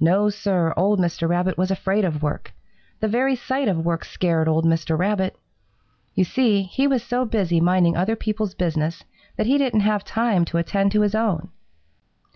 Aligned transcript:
No, 0.00 0.28
Sir, 0.28 0.74
old 0.76 0.98
Mr. 0.98 1.28
Rabbit 1.28 1.56
was 1.56 1.70
afraid 1.70 2.04
of 2.04 2.20
work. 2.20 2.52
The 2.98 3.06
very 3.06 3.36
sight 3.36 3.68
of 3.68 3.84
work 3.84 4.04
scared 4.04 4.48
old 4.48 4.64
Mr. 4.64 4.98
Rabbit. 4.98 5.36
You 6.16 6.24
see, 6.24 6.62
he 6.64 6.88
was 6.88 7.00
so 7.00 7.24
busy 7.24 7.60
minding 7.60 7.96
other 7.96 8.16
people's 8.16 8.54
business 8.54 9.04
that 9.36 9.46
he 9.46 9.56
didn't 9.56 9.82
have 9.86 10.04
time 10.04 10.44
to 10.46 10.58
attend 10.58 10.90
to 10.90 11.02
his 11.02 11.14
own. 11.14 11.50